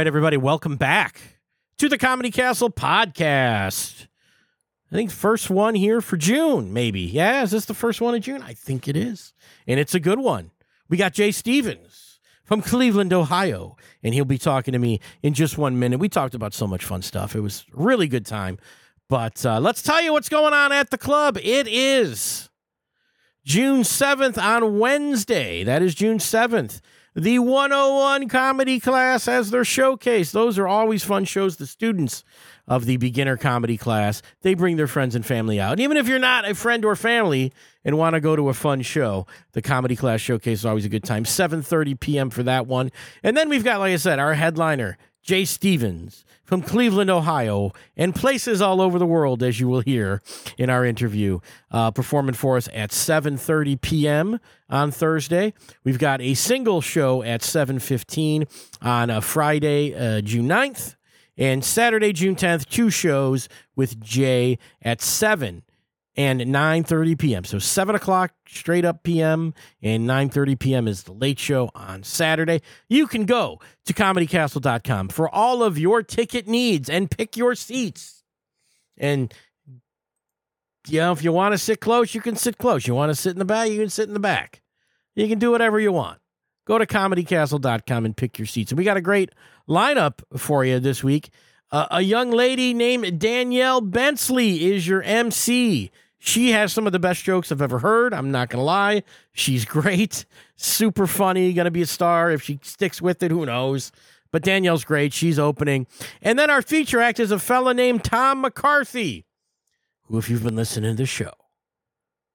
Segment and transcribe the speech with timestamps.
[0.00, 1.20] right, everybody, welcome back
[1.76, 4.06] to the Comedy Castle podcast.
[4.90, 7.02] I think first one here for June, maybe.
[7.02, 8.40] Yeah, is this the first one of June?
[8.40, 9.34] I think it is.
[9.66, 10.52] And it's a good one.
[10.88, 15.58] We got Jay Stevens from Cleveland, Ohio, and he'll be talking to me in just
[15.58, 16.00] one minute.
[16.00, 17.36] We talked about so much fun stuff.
[17.36, 18.56] It was a really good time.
[19.10, 21.36] But uh, let's tell you what's going on at the club.
[21.36, 22.48] It is
[23.44, 25.62] June 7th on Wednesday.
[25.62, 26.80] That is June 7th.
[27.16, 30.30] The 101 comedy class has their showcase.
[30.30, 31.56] Those are always fun shows.
[31.56, 32.22] The students
[32.68, 35.72] of the beginner comedy class, they bring their friends and family out.
[35.72, 37.52] And even if you're not a friend or family
[37.84, 40.88] and want to go to a fun show, the comedy class showcase is always a
[40.88, 41.24] good time.
[41.24, 42.30] 7:30 p.m.
[42.30, 42.92] for that one.
[43.24, 48.14] And then we've got like I said, our headliner, Jay Stevens from Cleveland, Ohio, and
[48.14, 50.20] places all over the world, as you will hear
[50.58, 51.38] in our interview,
[51.70, 54.40] uh, performing for us at 7:30 p.m.
[54.68, 55.54] on Thursday.
[55.84, 58.46] We've got a single show at 7:15
[58.82, 60.96] on a Friday, uh, June 9th,
[61.36, 65.62] and Saturday, June 10th, two shows with Jay at 7
[66.16, 67.44] and 9.30 p.m.
[67.44, 69.54] So 7 o'clock straight up p.m.
[69.82, 70.88] and 9.30 p.m.
[70.88, 72.62] is the late show on Saturday.
[72.88, 78.22] You can go to comedycastle.com for all of your ticket needs and pick your seats.
[78.98, 79.32] And,
[80.88, 82.86] you know, if you want to sit close, you can sit close.
[82.86, 84.62] You want to sit in the back, you can sit in the back.
[85.14, 86.18] You can do whatever you want.
[86.66, 88.70] Go to comedycastle.com and pick your seats.
[88.70, 89.30] And we got a great
[89.68, 91.30] lineup for you this week.
[91.72, 95.92] A young lady named Danielle Bensley is your MC.
[96.18, 98.12] She has some of the best jokes I've ever heard.
[98.12, 99.04] I'm not going to lie.
[99.32, 100.24] She's great,
[100.56, 102.30] super funny, going to be a star.
[102.32, 103.92] If she sticks with it, who knows?
[104.32, 105.12] But Danielle's great.
[105.12, 105.86] She's opening.
[106.20, 109.24] And then our feature act is a fella named Tom McCarthy,
[110.06, 111.32] who, if you've been listening to the show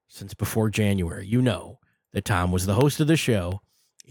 [0.08, 1.78] since before January, you know
[2.12, 3.60] that Tom was the host of the show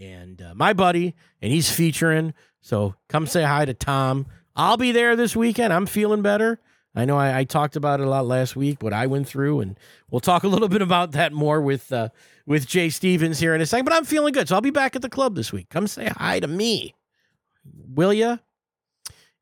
[0.00, 2.32] and uh, my buddy, and he's featuring.
[2.60, 4.26] So come say hi to Tom.
[4.56, 5.72] I'll be there this weekend.
[5.72, 6.58] I'm feeling better.
[6.94, 9.60] I know I, I, talked about it a lot last week, what I went through,
[9.60, 9.78] and
[10.10, 12.08] we'll talk a little bit about that more with uh,
[12.46, 13.84] with Jay Stevens here in a second.
[13.84, 15.68] But I'm feeling good, so I'll be back at the club this week.
[15.68, 16.94] Come say hi to me,
[17.94, 18.38] will you?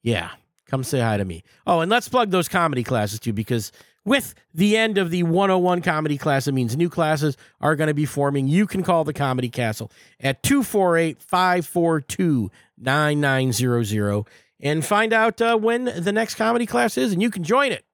[0.03, 0.31] Yeah,
[0.67, 1.45] come say hi to me.
[1.65, 3.71] Oh, and let's plug those comedy classes too, because
[4.05, 7.95] with the end of the 101 comedy class, it means new classes are going to
[7.95, 8.49] be forming.
[8.49, 9.91] You can call the Comedy Castle
[10.21, 14.27] at 248 542 9900
[14.65, 17.85] and find out uh, when the next comedy class is, and you can join it.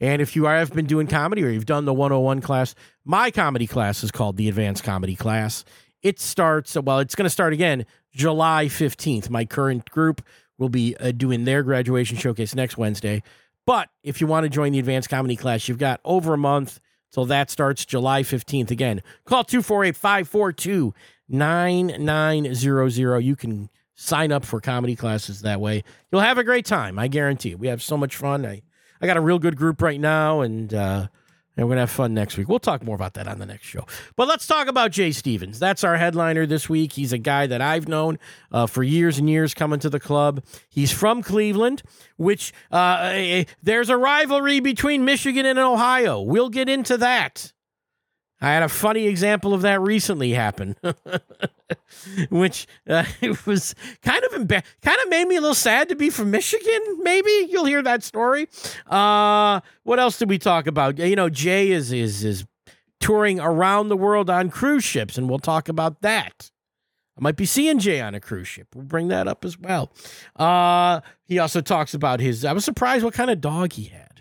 [0.00, 2.74] And if you have been doing comedy or you've done the 101 class,
[3.04, 5.64] my comedy class is called the Advanced Comedy Class.
[6.02, 9.30] It starts, well, it's going to start again July 15th.
[9.30, 10.22] My current group
[10.58, 13.22] will be uh, doing their graduation showcase next Wednesday.
[13.66, 16.80] But if you want to join the advanced comedy class, you've got over a month
[17.12, 18.70] till that starts July 15th.
[18.70, 20.94] Again, call 248 542
[21.28, 23.18] 9900.
[23.20, 25.84] You can sign up for comedy classes that way.
[26.10, 26.98] You'll have a great time.
[26.98, 27.50] I guarantee.
[27.50, 27.58] You.
[27.58, 28.44] We have so much fun.
[28.44, 28.62] I,
[29.00, 31.08] I got a real good group right now, and uh,
[31.56, 32.48] and we're to have fun next week.
[32.48, 33.86] We'll talk more about that on the next show.
[34.16, 35.58] But let's talk about Jay Stevens.
[35.58, 36.92] That's our headliner this week.
[36.92, 38.18] He's a guy that I've known
[38.50, 40.44] uh, for years and years coming to the club.
[40.68, 41.82] He's from Cleveland,
[42.16, 46.20] which uh, eh, eh, there's a rivalry between Michigan and Ohio.
[46.20, 47.52] We'll get into that.
[48.40, 50.76] I had a funny example of that recently happen,
[52.30, 56.10] which uh, it was kind of kind of made me a little sad to be
[56.10, 56.80] from Michigan.
[57.02, 58.48] Maybe you'll hear that story.
[58.86, 60.98] Uh, what else did we talk about?
[60.98, 62.44] You know, Jay is is is
[63.00, 66.50] touring around the world on cruise ships, and we'll talk about that.
[67.16, 68.68] I might be seeing Jay on a cruise ship.
[68.74, 69.92] We'll bring that up as well.
[70.34, 72.44] Uh, he also talks about his.
[72.44, 74.13] I was surprised what kind of dog he had.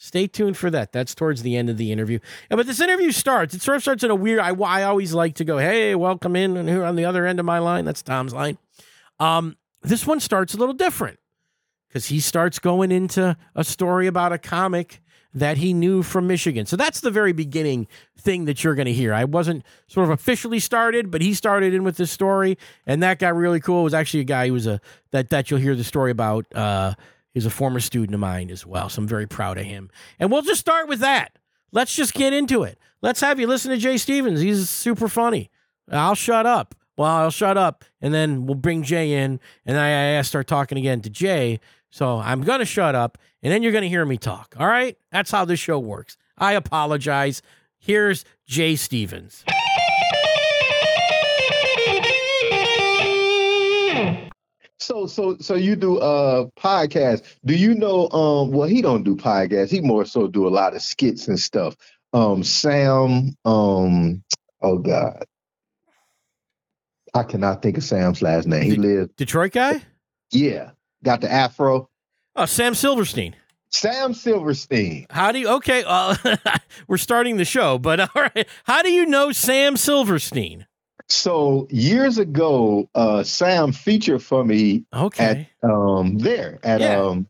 [0.00, 0.92] Stay tuned for that.
[0.92, 2.20] That's towards the end of the interview.
[2.48, 3.52] Yeah, but this interview starts.
[3.52, 4.38] It sort of starts in a weird.
[4.38, 7.40] I, I always like to go, hey, welcome in, and who on the other end
[7.40, 7.84] of my line?
[7.84, 8.58] That's Tom's line.
[9.18, 11.18] Um, this one starts a little different
[11.88, 15.00] because he starts going into a story about a comic
[15.34, 16.64] that he knew from Michigan.
[16.64, 17.86] So that's the very beginning
[18.16, 19.12] thing that you're going to hear.
[19.12, 22.56] I wasn't sort of officially started, but he started in with this story,
[22.86, 23.80] and that got really cool.
[23.80, 24.80] It was actually a guy who was a
[25.10, 26.46] that that you'll hear the story about.
[26.54, 26.94] Uh,
[27.34, 29.90] He's a former student of mine as well, so I'm very proud of him.
[30.18, 31.38] And we'll just start with that.
[31.72, 32.78] Let's just get into it.
[33.02, 34.40] Let's have you listen to Jay Stevens.
[34.40, 35.50] He's super funny.
[35.90, 36.74] I'll shut up.
[36.96, 40.78] Well, I'll shut up, and then we'll bring Jay in, and I, I start talking
[40.78, 41.60] again to Jay.
[41.90, 44.56] So I'm going to shut up, and then you're going to hear me talk.
[44.58, 44.96] All right?
[45.12, 46.16] That's how this show works.
[46.36, 47.40] I apologize.
[47.78, 49.44] Here's Jay Stevens.
[54.78, 57.22] So so so you do uh podcast.
[57.44, 59.70] Do you know um well he don't do podcasts.
[59.70, 61.76] He more so do a lot of skits and stuff.
[62.12, 64.22] Um Sam um
[64.62, 65.24] oh god.
[67.14, 68.62] I cannot think of Sam's last name.
[68.62, 69.82] He lives Detroit guy?
[70.30, 70.70] Yeah.
[71.02, 71.88] got the afro.
[72.36, 73.34] Oh, Sam Silverstein.
[73.70, 75.06] Sam Silverstein.
[75.10, 75.48] How do you?
[75.56, 76.14] Okay, uh,
[76.88, 78.46] we're starting the show, but all right.
[78.64, 80.66] How do you know Sam Silverstein?
[81.08, 85.48] So years ago, uh, Sam featured for me Okay.
[85.62, 87.00] at um there at Yeah.
[87.02, 87.26] um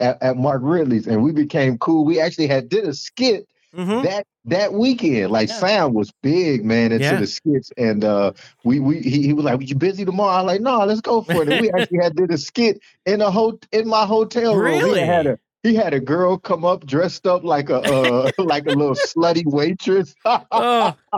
[0.00, 2.04] at, at Mark Ridley's, and we became cool.
[2.04, 5.32] We actually had did a skit hmm that that weekend.
[5.32, 5.54] Like Yeah.
[5.56, 7.14] Sam was big, man, into Yeah.
[7.20, 8.32] the skits, and uh,
[8.64, 11.20] we we he, he was like, "You busy tomorrow?" I was like, "No, let's go
[11.22, 14.56] for it." And we actually had did a skit in a ho- in my hotel
[14.56, 14.62] room.
[14.78, 15.00] Really?
[15.00, 18.66] He had a he had a girl come up dressed up like a uh, like
[18.66, 20.14] a little slutty waitress.
[20.24, 20.94] Oh,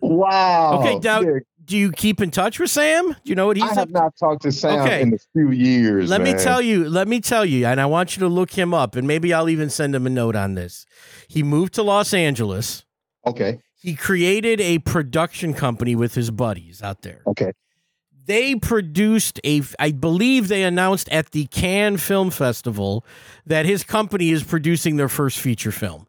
[0.00, 0.80] wow.
[0.80, 3.08] Okay, now- Yeah, do you keep in touch with Sam?
[3.10, 3.64] Do you know what he's?
[3.64, 3.90] I have up?
[3.90, 5.02] not talked to Sam Okay.
[5.02, 6.08] in a few years.
[6.08, 6.88] Let me tell you.
[6.88, 9.48] Let me tell you, and I want you to look him up, and maybe I'll
[9.50, 10.86] even send him a note on this.
[11.28, 12.84] He moved to Los Angeles.
[13.26, 13.58] Okay.
[13.80, 17.20] He created a production company with his buddies out there.
[17.26, 17.52] Okay.
[18.26, 23.04] They produced a, I believe they announced at the Cannes Film Festival
[23.46, 26.06] that his company is producing their first feature film.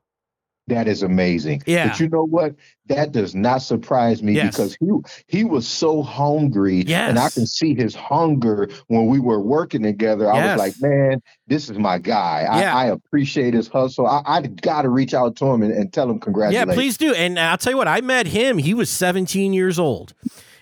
[0.69, 1.61] That is amazing.
[1.65, 1.89] Yeah.
[1.89, 2.55] But you know what?
[2.87, 4.55] That does not surprise me Yes.
[4.55, 4.87] because he
[5.27, 6.83] he was so hungry.
[6.87, 7.09] Yes.
[7.09, 10.31] And I can see his hunger when we were working together.
[10.31, 10.57] I Yes.
[10.59, 12.41] was like, man, this is my guy.
[12.43, 12.75] Yeah.
[12.75, 14.07] I, I appreciate his hustle.
[14.07, 16.69] I, I got to reach out to him and, and tell him congratulations.
[16.69, 17.13] Yeah, please do.
[17.13, 18.57] And I'll tell you what, I met him.
[18.57, 20.13] He was 17 years old.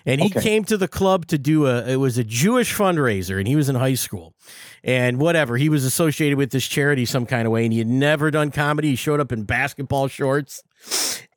[0.08, 0.40] And he Okay.
[0.40, 3.68] came to the club to do a it was a Jewish fundraiser and he was
[3.68, 4.34] in high school.
[4.82, 7.88] And whatever, he was associated with this charity some kind of way and he had
[7.88, 8.90] never done comedy.
[8.90, 10.62] He showed up in basketball shorts.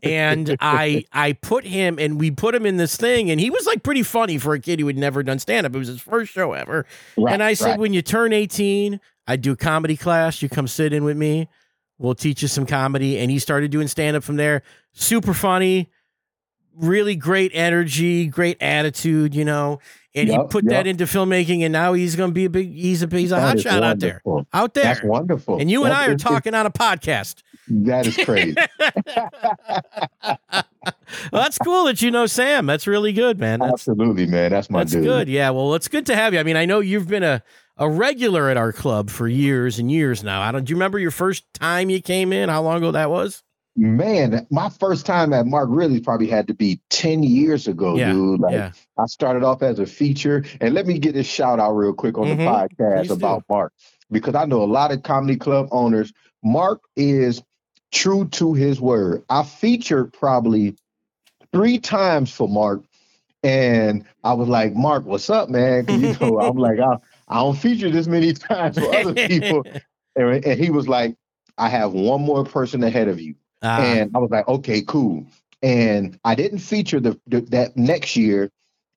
[0.01, 3.65] And I I put him and we put him in this thing and he was
[3.67, 5.75] like pretty funny for a kid who had never done stand up.
[5.75, 6.85] It was his first show ever.
[7.17, 7.79] Right, and I said, right.
[7.79, 10.41] when you turn 18, I do a comedy class.
[10.41, 11.49] You come sit in with me.
[11.97, 13.19] We'll teach you some comedy.
[13.19, 14.63] And he started doing stand up from there.
[14.93, 15.89] Super funny,
[16.75, 19.79] really great energy, great attitude, you know.
[20.13, 21.63] And he Yup, put that into filmmaking.
[21.63, 23.61] And now he's going to be a big, he's a, he's a That hot is
[23.61, 24.21] shot out there.
[24.51, 24.83] Out there.
[24.83, 25.57] That's wonderful.
[25.59, 27.43] And you and I are talking on a podcast.
[27.69, 28.55] That is crazy.
[31.31, 32.65] Well, that's cool that you know Sam.
[32.65, 33.59] That's really good, man.
[33.59, 34.51] That's Absolutely, man.
[34.51, 35.03] That's my That's dude.
[35.03, 35.27] good.
[35.29, 35.51] Yeah.
[35.51, 36.39] Well, it's good to have you.
[36.39, 37.43] I mean, I know you've been a,
[37.77, 40.41] a regular at our club for years and years now.
[40.41, 40.63] I don't.
[40.63, 42.49] Do you remember your first time you came in?
[42.49, 43.43] How long ago that was?
[43.77, 48.11] Man, my first time at Mark really probably had to be 10 years ago, Yeah,
[48.11, 48.41] dude.
[48.41, 48.71] Like yeah.
[48.97, 50.43] I started off as a feature.
[50.59, 52.37] And let me get this shout out real quick on Mhm.
[52.37, 53.13] the podcast Please do.
[53.13, 53.71] about Mark.
[54.11, 56.11] Because I know a lot of comedy club owners.
[56.43, 57.41] Mark is
[57.91, 59.23] true to his word.
[59.29, 60.75] I featured probably
[61.53, 62.81] three times for Mark.
[63.43, 65.85] And I was like, Mark, what's up, man?
[65.87, 66.97] you know, I'm like, I,
[67.29, 69.63] I don't feature this many times for other people.
[70.17, 71.15] And, and he was like,
[71.57, 73.35] I have one more person ahead of you.
[73.63, 75.25] Ah, And I was like, okay, cool.
[75.61, 78.49] And I didn't feature the, the that next year.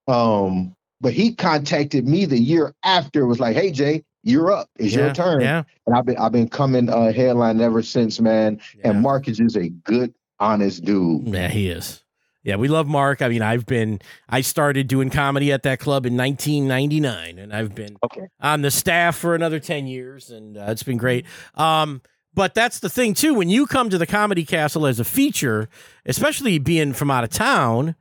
[0.09, 4.69] Um, but he contacted me the year after, was like, hey Jay, you're up.
[4.79, 5.41] It's yeah, your turn.
[5.43, 5.65] Yeah.
[5.87, 8.61] And I've been I've been coming uh headline ever since, man.
[8.79, 8.91] yeah.
[8.91, 11.29] And Mark is just a good, honest dude.
[11.29, 12.03] Yeah, he is.
[12.43, 13.23] Yeah, we love Mark.
[13.23, 17.75] I mean, I've been I started doing comedy at that club in 1999 and I've
[17.75, 18.27] been Okay.
[18.41, 21.27] on the staff for another 10 years and uh, it's been great.
[21.55, 22.01] Um
[22.35, 25.69] but that's the thing too when you come to the Comedy Castle as a feature,
[26.07, 27.95] especially being from out of town,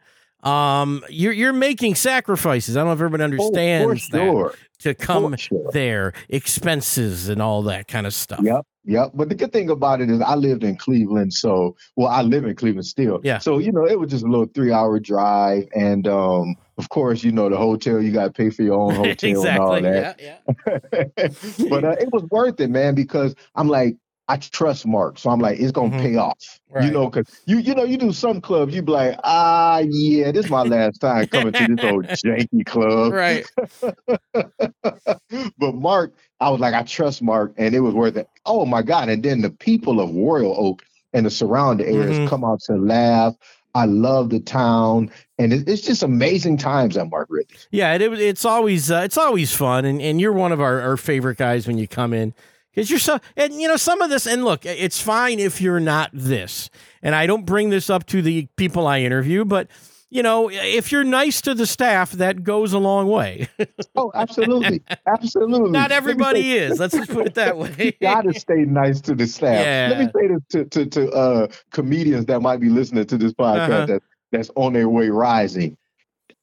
[0.43, 2.75] um you're you're making sacrifices.
[2.75, 4.53] I don't know if everybody Oh, understands that sure.
[4.79, 5.71] to come sure.
[5.71, 8.41] there, expenses and all that kind of stuff.
[8.43, 9.11] Yep, yep.
[9.13, 12.43] But the good thing about it is I lived in Cleveland, so well, I live
[12.43, 13.21] in Cleveland still.
[13.23, 13.37] Yeah.
[13.37, 15.65] So, you know, it was just a little three hour drive.
[15.73, 19.47] And um, of course, you know, the hotel, you gotta pay for your own hotel
[19.47, 20.19] and all that.
[20.19, 21.27] Yeah, yeah.
[21.69, 23.95] but uh, it was worth it, man, because I'm like,
[24.27, 26.01] I trust Mark, so I'm like, it's gonna Mhm.
[26.01, 26.85] pay off, Right.
[26.85, 30.31] you know, because you you know you do some clubs, you be like, ah, yeah,
[30.31, 33.11] this is my last time coming to this old janky club.
[33.11, 33.45] Right.
[35.57, 38.27] but Mark, I was like, I trust Mark, and it was worth it.
[38.45, 39.09] Oh my God!
[39.09, 42.27] And then the people of Royal Oak and the surrounding areas Mhm.
[42.27, 43.35] come out to laugh.
[43.75, 47.57] I love the town, and it, it's just amazing times at Mark Ridley.
[47.71, 50.95] Yeah, it, it's always uh, it's always fun, and, and you're one of our, our
[50.95, 52.33] favorite guys when you come in
[52.73, 54.25] because you're so and you know some of this.
[54.25, 56.69] And look, it's fine if you're not this,
[57.01, 59.67] and I don't bring this up to the people I interview, but
[60.09, 63.47] you know if you're nice to the staff, that goes a long way.
[63.95, 65.69] Oh, absolutely, absolutely.
[65.69, 66.79] not everybody say- is.
[66.79, 67.71] Let's just put it that way.
[67.77, 69.63] You gotta stay nice to the staff.
[69.63, 69.87] Yeah.
[69.91, 73.33] Let me say this to, to, to uh, comedians that might be listening to this
[73.33, 73.85] podcast Uh-huh.
[73.85, 75.77] that, that's on their way rising.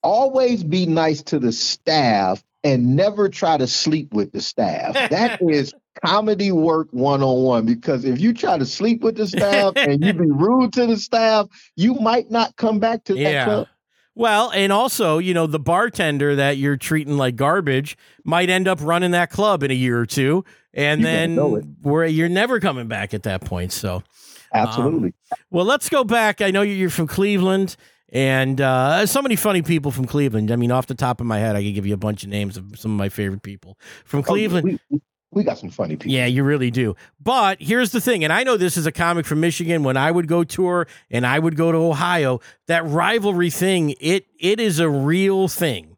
[0.03, 4.95] Always be nice to the staff and never try to sleep with the staff.
[5.11, 9.27] That is comedy work one on one because if you try to sleep with the
[9.27, 13.45] staff and you be rude to the staff, you might not come back to that
[13.45, 13.69] club.
[14.17, 18.79] Well, and also, you know, the bartender that you're treating like garbage might end up
[18.83, 20.45] running that club in a year or two,
[20.75, 21.37] and You then
[21.83, 23.73] where you're never coming back at that point.
[23.73, 24.03] So,
[24.53, 25.15] Absolutely.
[25.51, 26.41] well, let's go back.
[26.43, 27.77] I know you're from Cleveland,
[28.13, 30.51] and uh, so many funny people from Cleveland.
[30.51, 32.29] I mean, off the top of my head, I could give you a bunch of
[32.31, 34.81] names of some of my favorite people from Oh, Cleveland.
[34.91, 35.01] we-
[35.33, 36.13] we got some funny people.
[36.13, 36.97] Yeah, you really do.
[37.23, 39.85] But here's the thing, and I know this is a comic from Michigan.
[39.85, 44.27] When I would go tour and I would go to Ohio, that rivalry thing, it
[44.39, 45.97] it is a real thing.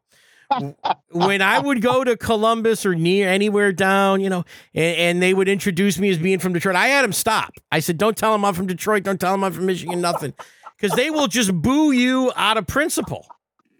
[1.10, 5.32] when I would go to Columbus or near anywhere down, you know, and, and they
[5.32, 7.54] would introduce me as being from Detroit, I had them stop.
[7.70, 9.02] I said, "Don't tell them I'm from Detroit.
[9.02, 10.02] Don't tell them I'm from Michigan.
[10.02, 10.34] Nothing."
[10.76, 13.26] Because they will just boo you out of principle.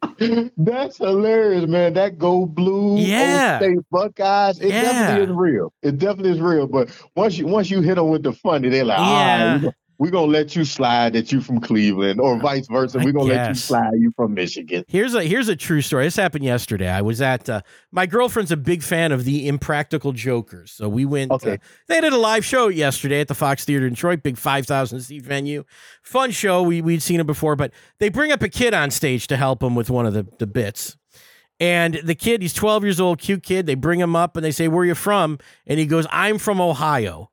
[0.56, 1.94] That's hilarious, man.
[1.94, 3.58] That go blue, Yeah.
[3.60, 4.60] Ohio State Buckeyes.
[4.60, 4.82] It Yeah.
[4.82, 5.72] definitely is real.
[5.82, 6.66] It definitely is real.
[6.66, 9.60] But once you once you hit them with the funny, they're like, Yeah.
[9.62, 9.70] yeah.
[9.98, 12.98] We're gonna let you slide that you from Cleveland, or vice versa.
[12.98, 14.84] We're gonna let you slide you from Michigan.
[14.88, 16.04] Here's a here's a true story.
[16.04, 16.88] This happened yesterday.
[16.88, 21.04] I was at uh, my girlfriend's a big fan of the Impractical Jokers, so we
[21.04, 21.30] went.
[21.30, 21.54] Okay.
[21.54, 21.56] Uh,
[21.88, 25.00] they did a live show yesterday at the Fox Theater in Detroit, big five thousand
[25.00, 25.64] seat venue,
[26.02, 26.62] fun show.
[26.62, 29.62] We we'd seen it before, but they bring up a kid on stage to help
[29.62, 30.96] him with one of the the bits.
[31.60, 33.66] And the kid, he's 12 years old, cute kid.
[33.66, 35.38] They bring him up and they say, Where are you from?
[35.64, 37.30] And he goes, I'm from Ohio.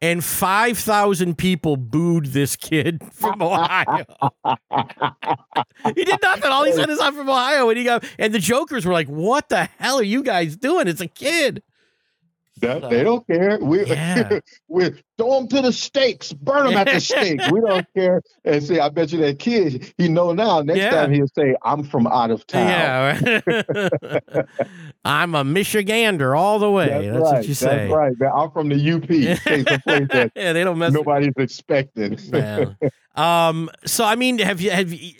[0.00, 4.06] And 5,000 people booed this kid from Ohio.
[5.94, 6.44] he did nothing.
[6.50, 7.68] All he said is, I'm from Ohio.
[7.68, 10.86] And he got, and the jokers were like, What the hell are you guys doing?
[10.86, 11.62] It's a kid.
[12.60, 13.58] That, they don't care.
[13.60, 14.40] We Yeah.
[14.68, 17.40] we throw them to the stakes, burn them at the stake.
[17.52, 18.20] We don't care.
[18.44, 20.62] And see, I bet you that kid, he know now.
[20.62, 20.90] Next Yeah.
[20.90, 23.40] time he'll say, "I'm from out of town." Yeah.
[25.04, 26.88] I'm a Michigander all the way.
[26.88, 27.20] That's, right.
[27.20, 27.88] what you say.
[27.88, 28.12] That's right.
[28.18, 28.30] Man.
[28.34, 29.08] I'm from the UP.
[30.36, 32.18] Yeah, they don't mess with nobody's expecting.
[32.32, 32.66] Yeah.
[33.16, 33.68] Um.
[33.84, 35.12] So I mean, have you have you,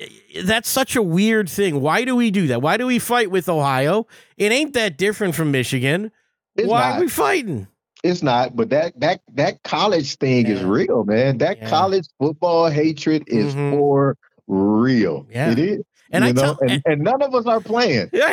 [0.44, 1.80] that's such a weird thing.
[1.80, 2.62] Why do we do that?
[2.62, 4.06] Why do we fight with Ohio?
[4.36, 6.12] It ain't that different from Michigan.
[6.54, 6.98] It's Why not.
[6.98, 7.66] are we fighting?
[8.04, 11.38] It's not, but that that that college thing is real, man.
[11.38, 11.68] That Yeah.
[11.68, 13.72] college football hatred is Mhm.
[13.72, 14.16] for
[14.46, 15.26] real.
[15.30, 15.50] Yeah.
[15.50, 15.82] It is.
[16.10, 16.42] And you I know?
[16.54, 18.08] tell, and, and none of us are playing.
[18.14, 18.30] None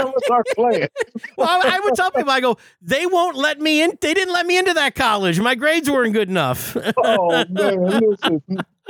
[0.00, 0.88] of us are playing.
[1.38, 3.96] well, I would tell people, I go, they won't let me in.
[4.00, 5.40] They didn't let me into that college.
[5.40, 6.76] My grades weren't good enough.
[6.98, 8.42] Oh man, listen.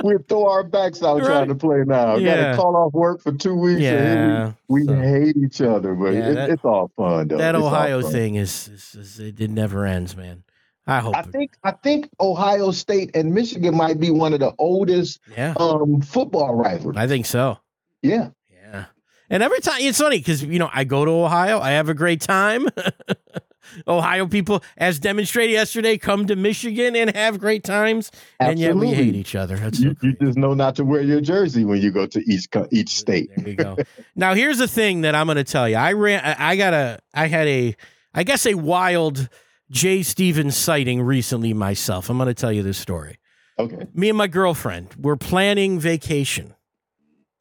[0.03, 1.25] We throw our backs out Right.
[1.25, 2.17] trying to play now.
[2.17, 2.35] Yeah.
[2.35, 3.81] Got to call off work for two weeks.
[3.81, 4.51] and yeah.
[4.67, 7.37] we, we so- hate each other, but Yeah, it, that- it's all fun though.
[7.37, 10.43] That It's Ohio thing is, is, is it, it never ends, man.
[10.87, 11.15] I hope.
[11.15, 15.19] I it- think I think Ohio State and Michigan might be one of the oldest
[15.37, 16.95] yeah, um football rivals.
[16.97, 17.57] I think so.
[18.01, 18.29] Yeah.
[18.51, 18.85] Yeah.
[19.29, 21.93] And every time it's funny because you know I go to Ohio, I have a
[21.93, 22.67] great time.
[23.87, 28.93] Ohio people, as demonstrated yesterday, come to Michigan and have great times, and yet we
[28.93, 29.57] hate each other.
[29.57, 32.19] That's so You, you just know not to wear your jersey when you go to
[32.31, 33.31] each each state.
[33.35, 33.77] There you go.
[34.15, 35.77] now here's the thing that I'm going to tell you.
[35.77, 36.23] I ran.
[36.23, 36.99] I I got a.
[37.13, 37.75] I had a.
[38.13, 39.27] I guess a wild
[39.71, 42.09] Jay Stevens sighting recently myself.
[42.09, 43.17] I'm going to tell you this story.
[43.57, 43.87] Okay.
[43.93, 46.53] me and my girlfriend were planning vacation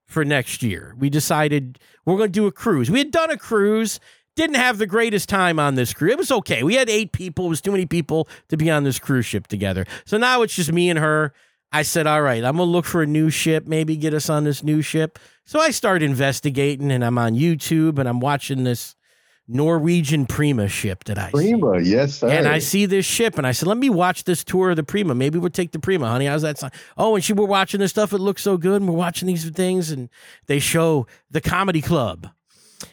[0.06, 0.94] for next year.
[0.98, 2.90] We decided we're going to do a cruise.
[2.90, 4.00] We had done a cruise,
[4.36, 6.12] didn't have the greatest time on this cruise.
[6.12, 6.62] It was okay.
[6.62, 7.46] We had eight people.
[7.46, 9.86] It was too many people to be on this cruise ship together.
[10.04, 11.32] So now it's just me and her.
[11.72, 14.30] I said, all right, I'm going to look for a new ship, maybe get us
[14.30, 15.18] on this new ship.
[15.44, 18.94] So I started investigating and I'm on YouTube and I'm watching this
[19.46, 21.52] Norwegian Prima ship that I see.
[21.52, 22.28] Prima, yes, sir.
[22.28, 24.82] And I see this ship, and I said, "Let me watch this tour of the
[24.82, 25.14] Prima.
[25.14, 26.26] Maybe we'll take the Prima, honey.
[26.26, 28.12] How's that sound?" Oh, and she we're watching this stuff.
[28.12, 30.08] It looks so good, and we're watching these things, and
[30.46, 32.28] they show the comedy club.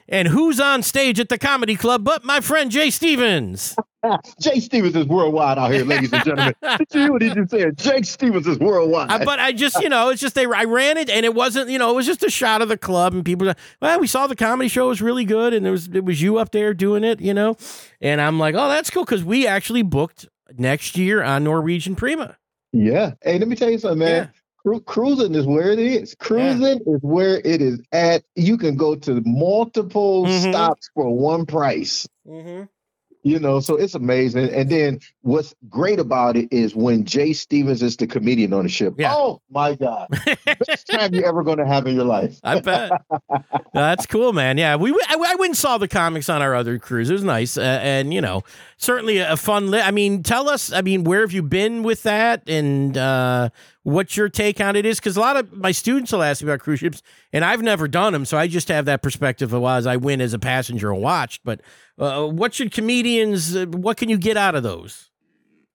[0.07, 3.75] And who's on stage at the comedy club but my friend Jay Stevens?
[4.39, 6.53] Jay Stevens is worldwide out here, ladies and gentlemen.
[6.79, 7.77] Did you hear what he just said?
[7.77, 9.11] Jay Stevens is worldwide.
[9.11, 10.45] Uh, but I just, you know, it's just they.
[10.45, 12.77] I ran it, and it wasn't, you know, it was just a shot of the
[12.77, 13.53] club, and people.
[13.81, 16.21] Well, we saw the comedy show it was really good, and there was it was
[16.21, 17.57] you up there doing it, you know,
[18.01, 20.27] and I'm like, oh, that's cool because we actually booked
[20.57, 22.37] next year on Norwegian Prima.
[22.73, 23.11] yeah.
[23.21, 24.31] Hey, let me tell you something, man.
[24.63, 26.15] Cru- cruising is where it is.
[26.19, 28.23] Cruising is where it is at.
[28.35, 30.49] You can go to multiple Mhm.
[30.51, 32.07] stops for one price.
[32.27, 32.63] Mm-hmm.
[33.23, 34.49] You know, so it's amazing.
[34.49, 38.69] And then what's great about it is when Jay Stevens is the comedian on the
[38.69, 38.95] ship.
[38.97, 39.13] Yeah.
[39.13, 40.07] Oh my God.
[40.67, 42.39] Best time you're ever gonna have in your life.
[42.43, 42.91] I bet.
[43.73, 44.57] That's cool, man.
[44.57, 47.09] Yeah, we I, I went and saw the comics on our other cruise.
[47.09, 48.43] It was nice, uh, and you know,
[48.77, 49.69] certainly a, a fun.
[49.69, 50.73] Li- I mean, tell us.
[50.73, 53.49] I mean, where have you been with that, and uh,
[53.83, 54.99] what your take on it is?
[54.99, 57.01] Because a lot of my students will ask me about cruise ships,
[57.31, 59.97] and I've never done them, so I just have that perspective of well, as I
[59.97, 61.41] went as a passenger and watched.
[61.43, 61.61] But
[62.01, 63.55] uh, what should comedians?
[63.55, 65.09] Uh, what can you get out of those?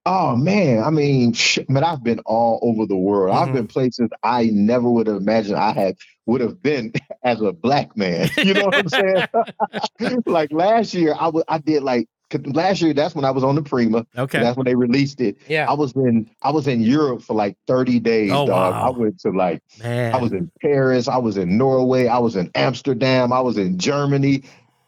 [0.05, 3.35] Oh man, I mean, shit, man, I've been all over the world.
[3.35, 3.41] Mhm.
[3.47, 6.93] I've been places I never would have imagined I had would have been
[7.23, 8.29] as a black man.
[8.37, 10.21] You know what I'm saying?
[10.25, 12.07] like last year, I was I did like
[12.45, 12.93] last year.
[12.93, 14.05] That's when I was on the Prima.
[14.17, 14.39] Okay.
[14.39, 15.37] That's when they released it.
[15.49, 15.69] Yeah.
[15.69, 18.73] I was in I was in Europe for like 30 days, Oh, dog.
[18.73, 18.87] wow.
[18.87, 20.13] I went to like Man.
[20.15, 23.77] I was in Paris, I was in Norway, I was in Amsterdam, I was in
[23.77, 24.43] Germany.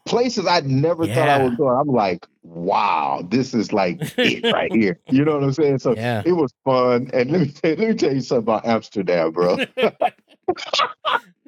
[0.10, 1.38] Places I never thought I Yeah.
[1.38, 1.78] was going.
[1.80, 5.00] I'm like, wow, this is like it right here.
[5.12, 5.80] You know what I'm saying?
[5.80, 6.24] So yeah.
[6.26, 7.12] it was fun.
[7.14, 9.58] And let me tell, let me tell you something about Amsterdam, bro.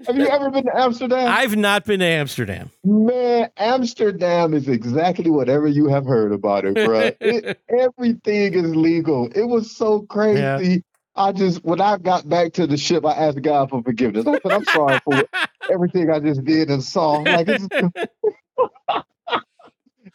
[0.07, 1.27] Have you ever been to Amsterdam?
[1.27, 2.69] I've not been to Amsterdam.
[2.83, 7.11] Man, Amsterdam is exactly whatever you have heard about it, bro.
[7.19, 9.27] It, everything is legal.
[9.35, 10.83] It was so crazy.
[11.15, 14.25] I just when I got back to the ship, I asked God for forgiveness.
[14.27, 15.27] I said, I'm sorry for
[15.69, 17.21] everything I just did and saw.
[17.21, 17.47] Like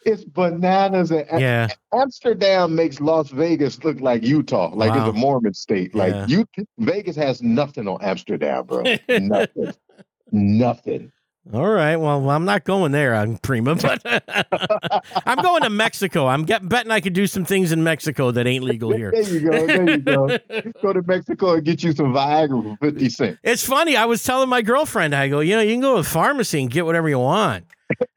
[0.05, 1.67] it's, bananas and yeah.
[1.93, 5.09] Amsterdam makes Las Vegas look like Utah, like Wow.
[5.09, 5.93] it's a Mormon state.
[5.95, 6.25] Like Yeah.
[6.27, 6.45] you,
[6.79, 8.83] Vegas has nothing on Amsterdam, bro.
[9.09, 9.73] nothing,
[10.31, 11.11] nothing.
[11.53, 11.95] All right.
[11.95, 14.01] Well, I'm not going there on Prima, but
[15.25, 16.27] I'm going to Mexico.
[16.27, 19.11] I'm getting betting I could do some things in Mexico that ain't legal here.
[19.11, 19.65] There you go.
[19.65, 20.37] There you go.
[20.81, 23.39] Go to Mexico and get you some Viagra for fifty cents.
[23.43, 23.95] It's funny.
[23.95, 26.59] I was telling my girlfriend, I go, you know, you can go to the pharmacy
[26.59, 27.63] and get whatever you want.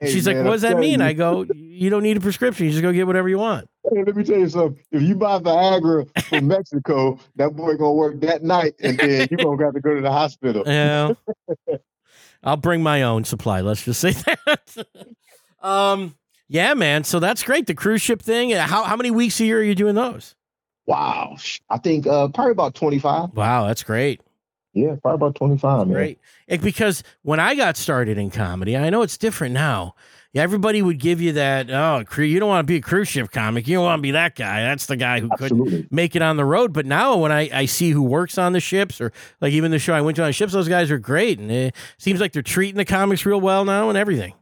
[0.00, 0.98] Hey, She's man, like, what does I'm that mean?
[0.98, 2.66] telling I go, you don't need a prescription.
[2.66, 3.68] You just go get whatever you want.
[3.92, 4.82] Hey, let me tell you something.
[4.90, 9.36] If you buy Viagra from Mexico, that boy gonna work that night, and then you
[9.36, 10.64] gonna have to go to the hospital.
[10.66, 11.12] Yeah.
[12.42, 13.60] I'll bring my own supply.
[13.60, 14.10] Let's just say
[14.46, 14.86] that.
[15.62, 16.16] um,
[16.48, 17.04] yeah, man.
[17.04, 17.66] So that's great.
[17.66, 18.50] The cruise ship thing.
[18.50, 20.34] How how many weeks a year are you doing those?
[20.86, 21.36] Wow.
[21.68, 23.30] I think uh, probably about twenty five.
[23.34, 24.20] Wow, that's great.
[24.72, 25.94] Yeah, probably about twenty five, man.
[25.94, 26.18] Great.
[26.46, 29.94] It- because when I got started in comedy, I know it's different now.
[30.32, 31.68] Everybody would give you that.
[31.72, 33.66] Oh, you don't want to be a cruise ship comic.
[33.66, 34.62] You don't want to be that guy.
[34.62, 36.72] That's the guy who couldn't make it on the road.
[36.72, 39.80] But now when I, I see who works on the ships or like even the
[39.80, 41.40] show I went to on ships, those guys are great.
[41.40, 44.34] And it seems like they're treating the comics real well now and everything.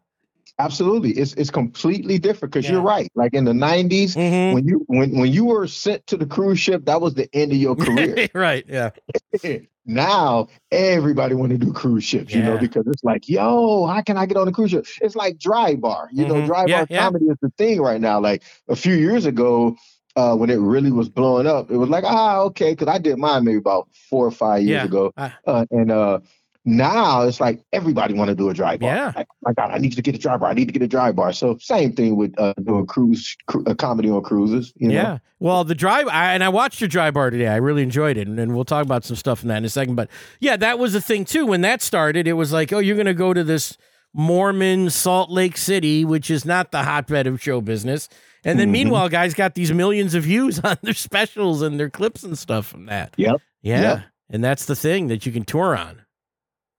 [0.60, 1.11] Absolutely.
[1.12, 2.72] It's it's completely different because Yeah.
[2.72, 3.09] you're right.
[3.14, 4.54] Like in the 90s, Mhm.
[4.54, 7.52] when you when when you were sent to the cruise ship, that was the end
[7.52, 8.28] of your career.
[8.35, 8.64] right.
[8.68, 8.90] Yeah.
[9.87, 14.16] now everybody want to do cruise ships, you know, because it's like, yo, how can
[14.16, 14.87] I get on a cruise ship?
[15.00, 16.09] It's like dry bar.
[16.12, 16.46] You know, Mhm.
[16.46, 17.00] dry Yeah, bar yeah.
[17.04, 18.20] comedy is the thing right now.
[18.20, 19.76] Like a few years ago,
[20.16, 23.16] uh, when it really was blowing up, it was like, ah, okay, because I did
[23.18, 24.85] mine maybe about four or five years Yeah.
[24.87, 25.12] ago.
[25.46, 26.18] Uh, and uh
[26.76, 28.94] now it's like everybody want to do a dry bar.
[28.94, 29.12] Yeah.
[29.16, 30.50] Like, my God, I need to get a dry bar.
[30.50, 31.33] I need to get a dry bar.
[31.33, 34.72] So same thing with uh, doing cruise, cru- uh, comedy on cruises.
[34.76, 34.94] You know?
[34.94, 35.18] Yeah.
[35.40, 37.48] Well, the drive, I, and I watched your dry bar today.
[37.48, 38.28] I really enjoyed it.
[38.28, 39.94] And, and we'll talk about some stuff in that in a second.
[39.94, 41.46] But yeah, that was the thing too.
[41.46, 43.76] When that started, it was like, oh, you're going to go to this
[44.14, 48.09] Mormon Salt Lake City, which is not the hotbed of show business.
[48.44, 48.72] And then Mhm.
[48.72, 52.66] meanwhile, guys got these millions of views on their specials and their clips and stuff
[52.66, 53.14] from that.
[53.16, 53.37] Yep.
[53.62, 53.81] Yeah.
[53.81, 54.02] Yep.
[54.31, 56.02] And that's the thing that you can tour on.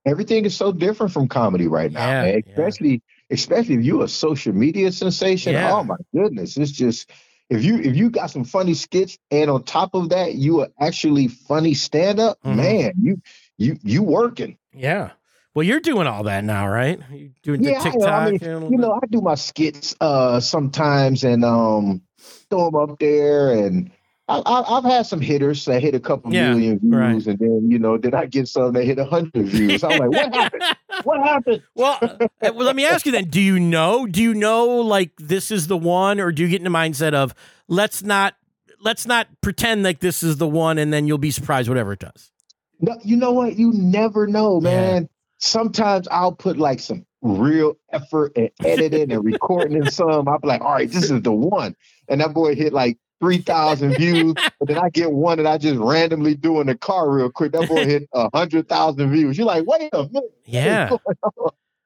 [0.09, 2.43] Everything is so different from comedy right now, Yeah, man.
[2.45, 2.53] yeah.
[2.57, 5.53] Especially, especially if you're a social media sensation.
[5.53, 5.71] Yeah.
[5.73, 7.09] Oh my goodness, it's just
[7.49, 10.69] if you if you got some funny skits and on top of that you are
[10.79, 12.55] actually funny stand up, Mhm.
[12.55, 13.21] man, you
[13.57, 14.57] you you working.
[14.73, 15.11] Yeah.
[15.55, 16.99] Well, you're doing all that now, right?
[17.11, 17.83] You doing Yeah, the.
[17.83, 18.13] TikTok.
[18.13, 22.01] I mean, You know, I do my skits uh sometimes and um
[22.49, 23.91] throw them up there and.
[24.29, 27.25] I, I, I've had some hitters that hit a couple Yeah, million views, right.
[27.27, 29.83] and then you know, did I get some that hit a hundred views?
[29.83, 30.63] I'm like, what happened?
[31.03, 31.63] What happened?
[31.75, 34.05] Well, uh, well, let me ask you then: Do you know?
[34.05, 37.13] Do you know like this is the one, or do you get in the mindset
[37.13, 37.33] of
[37.67, 38.35] let's not
[38.81, 41.99] let's not pretend like this is the one, and then you'll be surprised whatever it
[41.99, 42.31] does?
[42.79, 43.57] No, you know what?
[43.57, 44.69] You never know, Yeah.
[44.93, 45.09] man.
[45.39, 50.27] Sometimes I'll put like some real effort and editing and recording in some.
[50.27, 51.75] I'll be like, all right, this is the one.
[52.07, 54.33] And that boy hit like 3,000 views.
[54.33, 57.51] But then I get one that I just randomly do in the car real quick.
[57.51, 59.37] That boy hit 100,000 views.
[59.37, 60.31] You're like, wait a minute.
[60.45, 60.89] Yeah,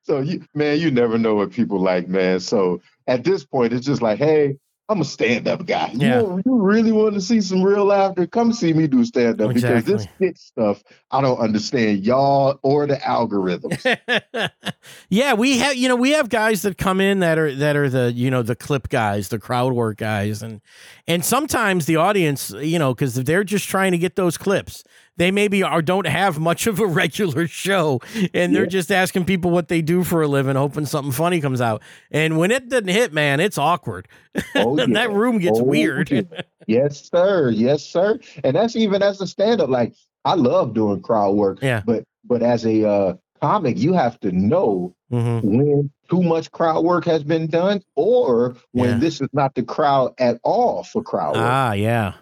[0.03, 2.39] So, you, man, you never know what people like, man.
[2.39, 4.57] So at this point, it's just like, hey,
[4.89, 5.91] I'm a stand up guy.
[5.93, 6.15] You, Yeah.
[6.21, 8.27] know, you really want to see some real laughter?
[8.27, 10.27] Come see me do stand up because this Exactly.
[10.27, 13.79] skit stuff, I don't understand y'all or the algorithms.
[15.09, 15.33] yeah.
[15.33, 18.11] We have you know we have guys that come in that are that are the
[18.11, 20.59] you know the clip guys, the crowd work guys, and
[21.07, 24.83] and sometimes the audience you know because they're just trying to get those clips.
[25.17, 28.01] They maybe are don't have much of a regular show,
[28.33, 28.69] and they're Yeah.
[28.69, 31.81] just asking people what they do for a living, hoping something funny comes out.
[32.11, 34.07] And when it doesn't hit, man, it's awkward.
[34.55, 34.85] Oh, yeah.
[34.87, 36.09] that room gets Oh, weird.
[36.09, 36.21] yeah.
[36.67, 37.49] Yes, sir.
[37.51, 38.19] Yes, sir.
[38.43, 39.69] And that's even as a stand up.
[39.69, 39.93] Like,
[40.25, 41.59] I love doing crowd work.
[41.61, 41.83] Yeah.
[41.85, 46.83] But but as a uh, comic, you have to know hmm when too much crowd
[46.83, 48.97] work has been done or when Yeah.
[48.97, 51.43] this is not the crowd at all for crowd work.
[51.45, 52.13] Ah, yeah.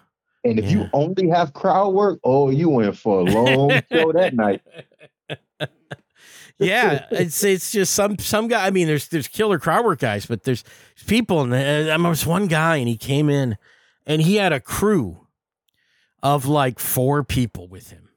[0.44, 0.70] And if yeah.
[0.70, 4.62] you only have crowd work, oh, you went for a long show that night.
[6.58, 8.66] yeah, it's it's just some some guy.
[8.66, 10.64] I mean, there's there's killer crowd work guys, but there's
[11.06, 13.56] people, and uh, there I was one guy, and he came in,
[14.06, 15.26] and he had a crew
[16.22, 18.08] of like four people with him,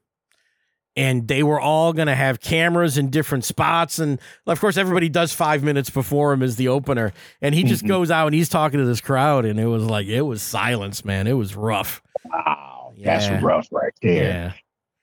[0.96, 5.08] and they were all going to have cameras in different spots, and of course, everybody
[5.08, 7.88] does five minutes before him as the opener, and he just Mhm.
[7.88, 11.04] goes out and he's talking to this crowd, and it was like it was silence,
[11.04, 11.26] man.
[11.26, 12.02] It was rough.
[12.24, 13.18] Wow, Yeah.
[13.18, 14.22] that's rough right there.
[14.24, 14.52] Yeah,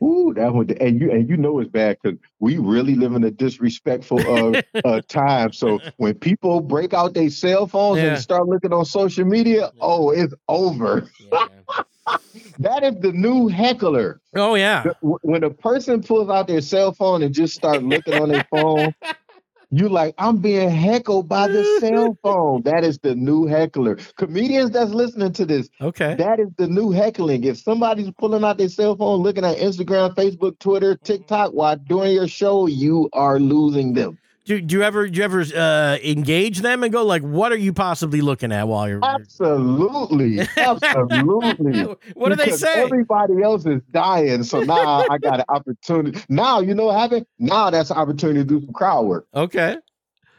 [0.05, 3.23] Ooh, that one, and you and you know it's bad because we really live in
[3.23, 5.53] a disrespectful uh, uh, time.
[5.53, 8.09] So when people break out their cell phones Yeah.
[8.13, 11.07] and start looking on social media, oh, it's over.
[11.31, 11.47] yeah.
[12.59, 14.19] That is the new heckler.
[14.35, 14.83] oh yeah.
[15.01, 18.93] When a person pulls out their cell phone and just start looking on their phone,
[19.71, 22.61] you like, I'm being heckled by the cell phone.
[22.63, 23.95] That is the new heckler.
[24.17, 26.15] Comedians that's listening to this, Okay.
[26.15, 27.43] that is the new heckling.
[27.43, 32.11] If somebody's pulling out their cell phone, looking at Instagram, Facebook, Twitter, TikTok while doing
[32.11, 34.17] your show, you are losing them.
[34.45, 37.57] Do, do you ever do you ever uh, engage them and go like, what are
[37.57, 38.99] you possibly looking at while you're?
[39.03, 40.41] Absolutely.
[40.57, 41.95] Absolutely.
[42.13, 42.81] what do they say?
[42.83, 44.43] Everybody else is dying.
[44.43, 46.19] So now I got an opportunity.
[46.27, 47.25] Now, you know what happened?
[47.39, 49.27] Now that's an opportunity to do some crowd work.
[49.33, 49.77] Okay.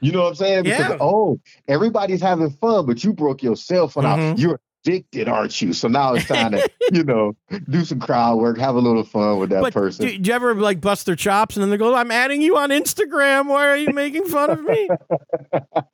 [0.00, 0.64] You know what I'm saying?
[0.64, 0.96] Because, Yeah.
[1.00, 4.04] oh, everybody's having fun, but you broke yourself Mhm.
[4.04, 4.38] out.
[4.38, 5.72] You're addicted, aren't you?
[5.72, 7.34] So now it's time to, you know,
[7.68, 10.06] do some crowd work, have a little fun with that But person.
[10.06, 12.56] do, do you ever like bust their chops and then they go, "I'm adding you
[12.56, 13.46] on Instagram.
[13.46, 14.88] Why are you making fun of me?"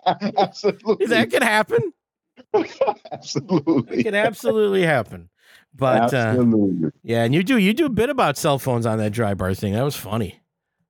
[0.39, 1.07] Absolutely.
[1.07, 1.93] that could happen.
[3.13, 4.01] Absolutely.
[4.01, 5.29] It could absolutely happen.
[5.75, 6.45] But uh,
[7.05, 9.55] yeah, and you do you do a bit about cell phones on that dry bar
[9.55, 9.73] thing.
[9.75, 10.41] That was funny.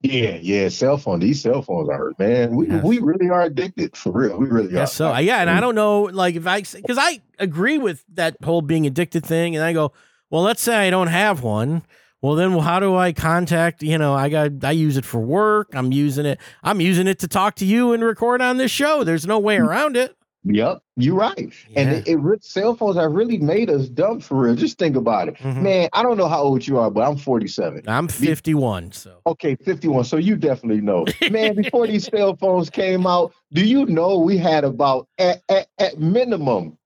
[0.02, 0.68] Yeah, yeah.
[0.70, 1.20] Cell phone.
[1.20, 2.56] These cell phones are man.
[2.56, 2.82] We Yes.
[2.82, 4.38] we really are addicted for real.
[4.38, 4.86] We really are.
[4.86, 8.62] so yeah, and I don't know, like if I because I agree with that whole
[8.62, 9.92] being addicted thing, and I go,
[10.30, 11.82] well, let's say I don't have one.
[12.22, 13.82] Well, then well, how do I contact?
[13.82, 15.70] You know, I got I use it for work.
[15.74, 16.38] I'm using it.
[16.62, 19.04] I'm using it to talk to you and record on this show.
[19.04, 19.66] There's no way mm.
[19.66, 20.16] around it.
[20.44, 21.52] Yep, you're right.
[21.76, 21.96] And Yeah.
[21.98, 24.54] it, it re- cell phones have really made us dumb for real.
[24.54, 25.62] Just think about it, Mhm.
[25.62, 25.88] man.
[25.92, 27.82] I don't know how old you are, but I'm 47.
[27.86, 30.04] I'm 51, so Okay, 51.
[30.04, 31.56] So you definitely know, man.
[31.56, 35.98] Before these cell phones came out, do you know we had about at, at, at
[35.98, 36.78] minimum,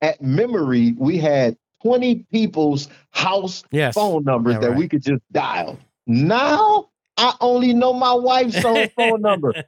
[0.00, 3.94] at memory, we had 20 people's house yes.
[3.94, 4.78] phone numbers Yeah, that right.
[4.78, 5.78] we could just dial.
[6.06, 9.52] Now I only know my wife's own phone number.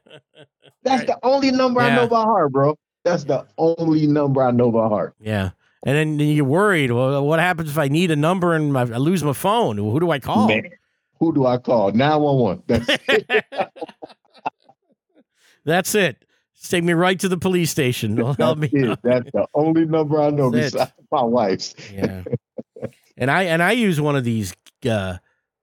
[0.82, 1.06] That's Right.
[1.06, 2.76] the only number I know by heart, bro.
[3.04, 5.14] That's the only number I know by heart.
[5.20, 5.50] Yeah.
[5.86, 6.90] And then you're worried.
[6.90, 9.76] Well, what happens if I need a number and I lose my phone?
[9.76, 10.48] Who do I call?
[10.48, 10.70] Man,
[11.20, 11.92] who do I call?
[11.92, 12.62] 911.
[12.66, 13.44] That's it.
[15.64, 16.24] That's it.
[16.56, 18.16] Just take me right to the police station.
[18.38, 18.68] Help me.
[18.72, 19.00] That's it.
[19.02, 20.78] That's the only number I know That's it.
[20.78, 21.74] besides my wife's.
[21.92, 22.24] yeah.
[23.16, 24.54] And I and I use one of these
[24.90, 25.18] uh,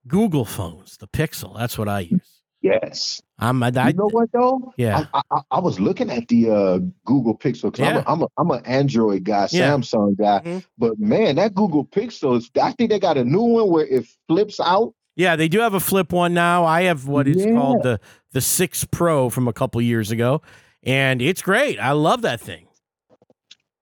[0.08, 1.58] Google phones, the Pixel.
[1.58, 2.31] That's what I use.
[2.62, 3.22] Yes.
[3.40, 4.72] I'm I, I you know what though?
[4.78, 5.06] yeah.
[5.16, 8.04] I, I, I was looking at the uh, Google Pixel because Yeah.
[8.06, 9.72] I'm, a, I'm, a, I'm an Android guy, Yeah.
[9.72, 10.42] Samsung guy.
[10.46, 10.66] Mhm.
[10.78, 12.52] But man, that Google Pixel is.
[12.62, 14.94] I think they got a new one where it flips out.
[15.16, 16.64] Yeah, they do have a flip one now.
[16.66, 17.54] I have what is Yeah.
[17.54, 18.00] called the
[18.32, 20.42] the Six Pro from a couple years ago,
[20.84, 21.80] and it's great.
[21.80, 22.68] I love that thing.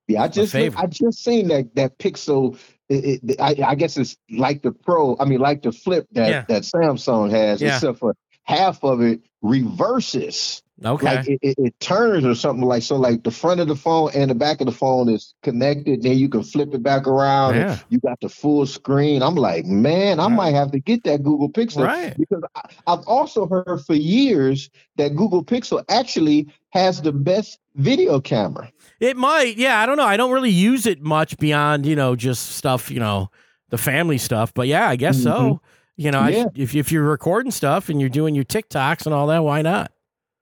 [0.08, 0.56] Yeah, I just.
[0.56, 2.58] I just seen that that Pixel.
[2.90, 5.16] It, it, I, I guess it's like the Pro.
[5.20, 6.46] I mean, like the Flip that Yeah.
[6.50, 7.76] that Samsung has, Yeah.
[7.76, 8.16] except for
[8.50, 10.64] half of it reverses.
[10.84, 11.06] Okay.
[11.18, 12.96] Like it, it, it turns or something like so.
[12.96, 16.04] Like the front of the phone and the back of the phone is connected.
[16.04, 17.56] Then you can flip it back around.
[17.56, 17.78] yeah.
[17.90, 19.22] You got the full screen.
[19.22, 20.32] I'm like, man, I Right.
[20.36, 22.16] might have to get that Google Pixel Right.
[22.18, 28.22] because I, I've also heard for years that Google Pixel actually has the best video
[28.22, 28.72] camera.
[29.02, 29.58] It might.
[29.58, 30.06] Yeah, I don't know.
[30.06, 33.30] I don't really use it much beyond, you know, just stuff, you know,
[33.70, 34.54] the family stuff.
[34.54, 35.32] But yeah, I guess so.
[35.32, 35.66] Mm-hmm.
[36.00, 39.28] You know, I, if if you're recording stuff and you're doing your TikToks and all
[39.28, 39.92] that, why not?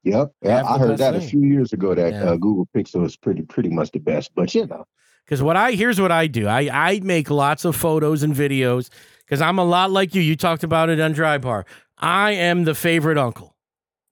[0.04, 0.32] Yep.
[0.44, 2.24] Yeah, I heard that a few years ago that Yeah.
[2.30, 4.30] uh, Google Pixel is pretty pretty much the best.
[4.36, 4.86] But you know,
[5.26, 6.48] Because what I here's what I do.
[6.48, 8.90] I I make lots of photos and videos
[9.26, 10.22] because I'm a lot like you.
[10.22, 11.66] You talked about it on Dry Bar.
[11.98, 13.56] I am the favorite uncle.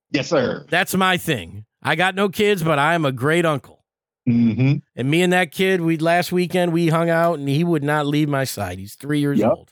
[0.09, 0.65] yes, sir.
[0.71, 1.65] That's my thing.
[1.83, 3.85] I got no kids, but I am a great uncle.
[4.27, 4.77] Mm-hmm.
[4.95, 8.07] And me and that kid, we last weekend we hung out, and he would not
[8.07, 8.79] leave my side.
[8.79, 9.51] He's three years Yep.
[9.51, 9.71] old.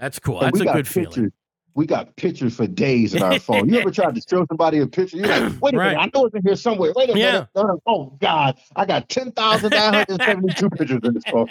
[0.00, 0.40] That's cool.
[0.40, 1.14] That's we a got good pictures.
[1.14, 1.32] feeling.
[1.74, 3.68] We got pictures for days in our phone.
[3.68, 5.16] You ever tried to show somebody a picture?
[5.18, 5.88] You're like, wait a Right.
[5.96, 6.92] minute, I know it's in here somewhere.
[6.96, 7.32] Wait a Yeah.
[7.32, 7.48] minute.
[7.54, 11.48] Uh, Oh God, I got ten thousand nine hundred seventy-two pictures in this phone.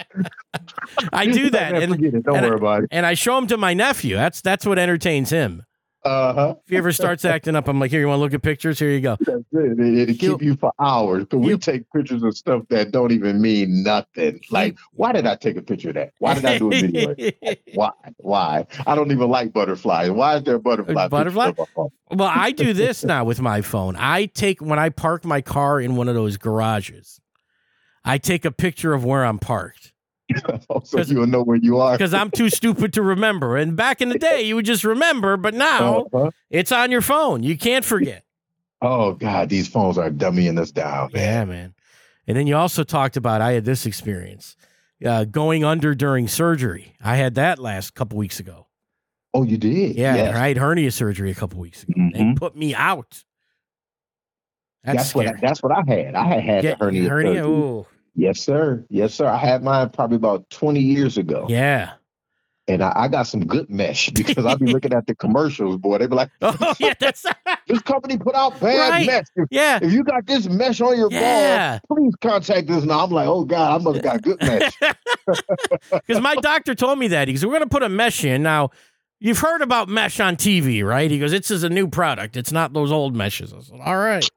[1.14, 2.24] I do that, and forget it.
[2.24, 2.90] Don't and I- worry about it.
[2.92, 4.16] and I show them to my nephew.
[4.16, 5.64] That's that's what entertains him.
[6.08, 6.56] Uh huh.
[6.64, 8.80] If he ever starts acting up, I'm like, here, you want to look at pictures?
[8.80, 9.18] Here you go.
[9.20, 9.80] That's it.
[9.80, 11.26] It, will keep you for hours.
[11.26, 14.40] Because we take pictures of stuff that don't even mean nothing.
[14.50, 16.14] Like, why did I take a picture of that?
[16.20, 17.12] Why did I do a video?
[17.12, 17.18] of?
[17.74, 17.92] Why?
[18.18, 18.66] Why?
[18.86, 20.10] I don't even like butterflies.
[20.10, 21.08] Why is there a butterfly?
[21.10, 21.48] Butterfly?
[21.48, 21.90] of my phone?
[22.12, 23.96] well, I do this now with my phone.
[23.98, 27.20] I take when I park my car in one of those garages.
[28.06, 29.92] I take a picture of where I'm parked
[30.84, 31.94] so you'll know where you are.
[31.94, 33.56] because I'm too stupid to remember.
[33.58, 36.32] And back in the day, you would just remember, but now Uh-huh.
[36.50, 37.44] it's on your phone.
[37.44, 38.24] You can't forget.
[38.82, 41.22] Oh God, these phones are dummying us down, man.
[41.24, 41.74] Yeah, man.
[42.28, 44.56] And then you also talked about I had this experience
[45.06, 46.94] uh, going under during surgery.
[47.02, 48.68] I had that last couple weeks ago.
[49.34, 49.96] Oh, you did?
[49.96, 50.36] Yeah, Yes.
[50.36, 51.94] I had hernia surgery a couple weeks ago.
[52.14, 52.36] They Mhm.
[52.38, 53.24] put me out.
[54.84, 56.16] That's, That's, what I, that's what I had.
[56.16, 57.10] I had had the hernia.
[57.10, 57.34] hernia.
[57.36, 57.50] surgery.
[57.52, 57.86] Ooh.
[58.18, 58.84] Yes, sir.
[58.90, 59.28] Yes, sir.
[59.28, 61.46] I had mine probably about 20 years ago.
[61.48, 61.94] Yeah.
[62.68, 66.00] And I, I got some good mesh because I'll be looking at the commercials, boy.
[66.00, 67.24] They be like, Oh yeah, that's
[67.68, 69.06] this company put out bad Right.
[69.08, 69.26] mesh.
[69.36, 69.80] If, yeah.
[69.82, 71.80] if you got this mesh on your Yeah.
[71.88, 72.84] ball, please contact us.
[72.84, 74.74] Now I'm like, oh God, I must have got good mesh.
[75.92, 77.28] Because my doctor told me that.
[77.28, 78.42] He goes, We're gonna put a mesh in.
[78.44, 78.72] Now,
[79.20, 81.10] you've heard about mesh on TV, right?
[81.10, 82.36] He goes, This is a new product.
[82.36, 83.54] It's not those old meshes.
[83.54, 84.28] I said, All right.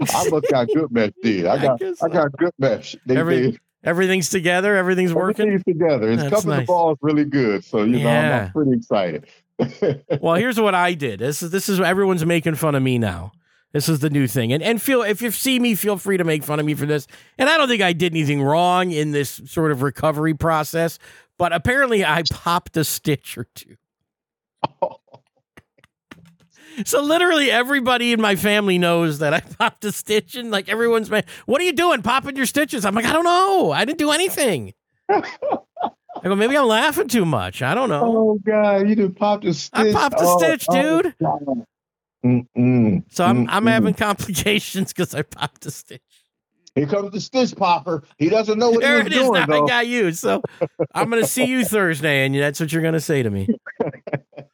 [0.00, 1.46] I must got good mesh, dude.
[1.46, 2.96] I I got guess I, got good mesh.
[3.06, 5.46] They, Every- Everything's together, everything's working.
[5.48, 6.10] everything's together.
[6.10, 6.60] It's That's cupping nice.
[6.60, 7.64] the ball is really good.
[7.64, 8.44] So you know, I'm, Yeah.
[8.44, 9.26] I'm pretty excited.
[10.20, 11.20] Well, here's what I did.
[11.20, 13.32] This is this is everyone's making fun of me now.
[13.72, 14.52] This is the new thing.
[14.52, 16.84] And and feel if you see me, feel free to make fun of me for
[16.86, 17.06] this.
[17.38, 20.98] And I don't think I did anything wrong in this sort of recovery process,
[21.38, 23.76] but apparently I popped a stitch or two.
[26.84, 31.10] So literally everybody in my family knows that I popped a stitch and like everyone's
[31.10, 32.02] man, what are you doing?
[32.02, 32.84] Popping your stitches.
[32.84, 33.72] I'm like, I don't know.
[33.72, 34.72] I didn't do anything.
[35.08, 35.22] I
[36.24, 37.62] go, maybe I'm laughing too much.
[37.62, 38.02] I don't know.
[38.04, 39.72] oh God, you just popped a stitch.
[39.74, 41.14] I popped a Oh, stitch, oh, dude.
[42.24, 43.02] Mm-mm.
[43.10, 46.02] So I'm I'm having complications because I popped a stitch.
[46.74, 48.04] Here comes the stitch popper.
[48.18, 49.18] He doesn't know what There he it was is.
[49.20, 50.12] doing Now I got you.
[50.12, 50.42] So
[50.94, 53.48] I'm gonna see you Thursday, and that's what you're gonna say to me.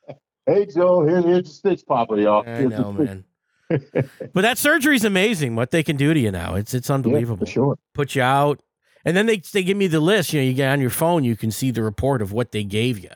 [0.47, 2.45] Hey Joe, here's here's the stitch popper, y'all.
[2.49, 3.25] I know, man.
[3.69, 5.57] But that surgery's amazing.
[5.57, 7.45] What they can do to you now, it's it's Yeah, unbelievable.
[7.47, 7.79] for sure.
[7.95, 8.61] Put you out,
[9.05, 10.33] and then they they give me the list.
[10.33, 12.63] You know, you get on your phone, you can see the report of what they
[12.63, 13.11] gave you.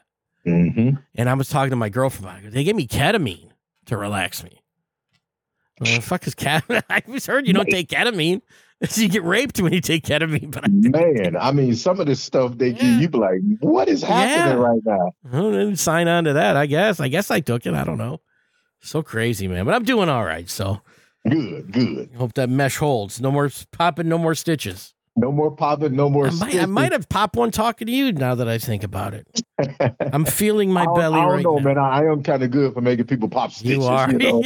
[0.46, 0.96] Mm-hmm.
[1.14, 2.52] And I was talking to my girlfriend.
[2.52, 3.50] They gave me ketamine
[3.86, 4.60] to relax me.
[5.80, 6.64] Well, the fuck is cat?
[6.90, 8.42] I was heard you don't take ketamine.
[8.94, 10.50] you get raped when you take ketamine.
[10.52, 12.72] But I, Man, I mean, some of this stuff they Yeah.
[12.82, 14.66] give you be like, what is happening Yeah.
[14.66, 15.12] right now?
[15.32, 16.56] I didn't sign on to that.
[16.56, 17.00] I guess.
[17.00, 17.74] I guess I took it.
[17.74, 18.20] I don't know.
[18.80, 19.64] So crazy, man.
[19.66, 20.48] But I'm doing all right.
[20.48, 20.80] So
[21.28, 22.10] Good, good.
[22.16, 23.20] hope that mesh holds.
[23.20, 24.08] No more popping.
[24.08, 24.94] No more stitches.
[25.16, 28.12] No more popping, no more I might, I might have popped one talking to you
[28.12, 29.26] now that I think about it.
[30.12, 31.64] I'm feeling my I belly I don't right know, now.
[31.64, 31.78] man.
[31.78, 33.78] I, I am kind of good for making people pop stitches.
[33.78, 34.10] You are.
[34.10, 34.42] know?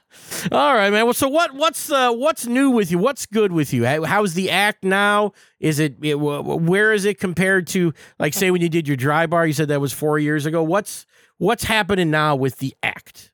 [0.52, 1.04] All right, man.
[1.04, 1.54] Well, so what?
[1.54, 2.98] What's uh, what's new with you?
[2.98, 3.84] What's good with you?
[3.84, 5.32] How's the act now?
[5.60, 8.88] Is it, it wh- wh- where is it compared to like say when you did
[8.88, 9.46] your dry bar?
[9.46, 10.62] You said that was four years ago.
[10.62, 11.06] What's
[11.38, 13.32] what's happening now with the act?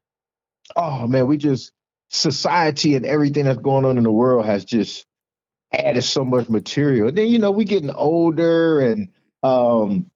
[0.77, 1.73] oh man, we just
[2.09, 5.07] society and everything that's going on in the world has just
[5.73, 7.09] added so much material.
[7.09, 9.09] And then you know we getting older and
[9.43, 10.11] um,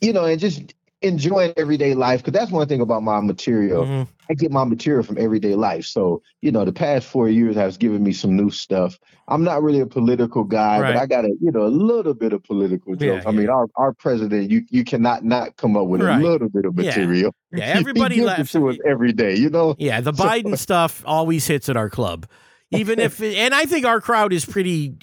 [0.00, 3.84] you know, and just enjoying everyday life because that's one thing about my material.
[3.84, 4.08] Mhm.
[4.30, 5.84] I get my material from everyday life.
[5.86, 8.98] So, you know, the past four years has given me some new stuff.
[9.28, 10.94] I'm not really a political guy, Right.
[10.94, 13.26] but I got a, you know, a little bit of political Yeah, jokes.
[13.26, 16.20] I mean, our, our president, you you cannot not come up with Right.
[16.20, 17.32] a little bit of material.
[17.52, 18.52] Yeah, He everybody laughs.
[18.52, 19.76] to us every day, you know?
[19.78, 22.26] Yeah, the Biden stuff always hits at our club,
[22.70, 24.94] even if, and I think our crowd is pretty,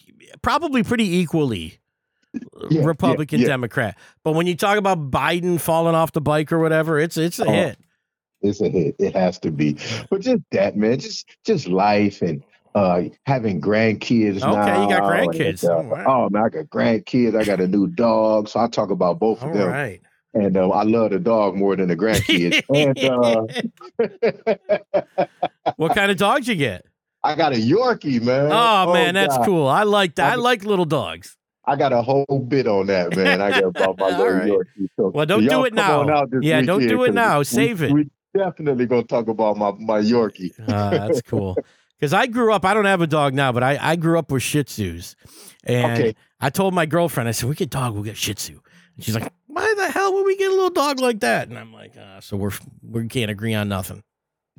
[0.41, 1.79] probably pretty equally
[2.69, 3.49] Yeah, Republican yeah, yeah.
[3.53, 3.97] Democrat.
[4.23, 7.45] But when you talk about Biden falling off the bike or whatever, it's it's a
[7.45, 7.77] Oh, hit.
[8.41, 8.95] It's a hit.
[8.99, 9.77] It has to be.
[10.09, 12.43] But just that, man, just just life and
[12.75, 14.83] uh having grandkids Okay, now.
[14.83, 15.63] you got and, grandkids.
[15.63, 17.35] uh, Oh, oh man, I got grandkids.
[17.39, 18.49] I got a new dog.
[18.49, 19.69] So I talk about both All of them.
[19.69, 20.01] right.
[20.33, 22.61] And uh, I love the dog more than the grandkids.
[22.69, 22.99] and
[24.07, 25.25] uh,
[25.77, 26.85] what kind of dogs you get?
[27.23, 28.49] I got a Yorkie, man.
[28.51, 29.45] Oh, man, that's God.
[29.45, 29.67] cool.
[29.67, 30.29] I like that.
[30.29, 31.37] I I- like little dogs.
[31.67, 33.41] I got a whole bit on that, man.
[33.41, 34.49] I got about my little right.
[34.49, 34.88] Yorkie.
[34.97, 36.25] So, Well, don't so do it now.
[36.41, 37.39] Yeah, don't do it now.
[37.39, 37.91] we- Save it.
[37.91, 40.51] We definitely gonna talk about my my Yorkie.
[40.67, 41.56] Uh, that's cool.
[41.97, 44.30] Because I grew up, I don't have a dog now, but I, I grew up
[44.30, 45.15] with Shih Tzus.
[45.63, 46.15] And Okay.
[46.41, 48.60] I told my girlfriend, I said, we get dog, we'll get Shih Tzu.
[48.97, 51.47] And she's like, why the hell would we get a little dog like that?
[51.47, 52.51] And I'm like, uh, so we're
[52.84, 54.04] we can't agree on nothing.